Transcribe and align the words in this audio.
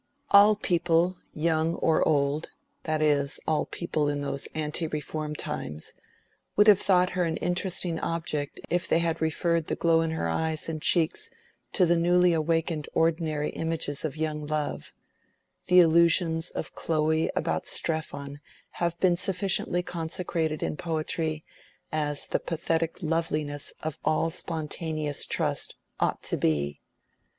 All 0.31 0.55
people, 0.55 1.17
young 1.31 1.75
or 1.75 2.01
old 2.07 2.49
(that 2.85 3.03
is, 3.03 3.39
all 3.45 3.67
people 3.67 4.09
in 4.09 4.21
those 4.21 4.47
ante 4.55 4.87
reform 4.87 5.35
times), 5.35 5.93
would 6.55 6.65
have 6.65 6.79
thought 6.79 7.11
her 7.11 7.23
an 7.23 7.37
interesting 7.37 7.99
object 7.99 8.59
if 8.71 8.87
they 8.87 8.97
had 8.97 9.21
referred 9.21 9.67
the 9.67 9.75
glow 9.75 10.01
in 10.01 10.09
her 10.09 10.27
eyes 10.27 10.67
and 10.67 10.81
cheeks 10.81 11.29
to 11.73 11.85
the 11.85 11.95
newly 11.97 12.33
awakened 12.33 12.89
ordinary 12.95 13.51
images 13.51 14.03
of 14.03 14.17
young 14.17 14.47
love: 14.47 14.91
the 15.67 15.79
illusions 15.79 16.49
of 16.49 16.73
Chloe 16.73 17.29
about 17.35 17.67
Strephon 17.67 18.39
have 18.81 18.99
been 18.99 19.15
sufficiently 19.15 19.83
consecrated 19.83 20.63
in 20.63 20.77
poetry, 20.77 21.43
as 21.91 22.25
the 22.25 22.39
pathetic 22.39 23.03
loveliness 23.03 23.71
of 23.83 23.99
all 24.03 24.31
spontaneous 24.31 25.27
trust 25.27 25.75
ought 25.99 26.23
to 26.23 26.37
be. 26.37 26.81